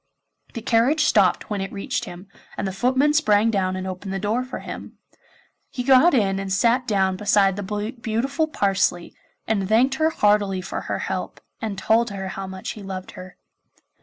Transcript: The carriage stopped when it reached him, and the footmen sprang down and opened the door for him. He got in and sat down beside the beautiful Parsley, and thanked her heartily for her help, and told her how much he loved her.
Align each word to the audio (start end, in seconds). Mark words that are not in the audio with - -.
The 0.55 0.63
carriage 0.63 1.03
stopped 1.03 1.51
when 1.51 1.61
it 1.61 1.71
reached 1.71 2.05
him, 2.05 2.27
and 2.57 2.67
the 2.67 2.71
footmen 2.73 3.13
sprang 3.13 3.51
down 3.51 3.75
and 3.75 3.85
opened 3.85 4.11
the 4.11 4.17
door 4.17 4.43
for 4.43 4.57
him. 4.57 4.97
He 5.69 5.83
got 5.83 6.15
in 6.15 6.39
and 6.39 6.51
sat 6.51 6.87
down 6.87 7.17
beside 7.17 7.55
the 7.55 7.93
beautiful 8.01 8.47
Parsley, 8.47 9.13
and 9.45 9.69
thanked 9.69 9.93
her 10.01 10.09
heartily 10.09 10.59
for 10.61 10.81
her 10.89 10.97
help, 10.97 11.39
and 11.61 11.77
told 11.77 12.09
her 12.09 12.29
how 12.29 12.47
much 12.47 12.71
he 12.71 12.81
loved 12.81 13.11
her. 13.11 13.37